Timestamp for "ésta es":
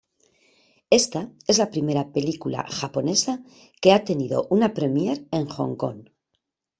0.95-1.59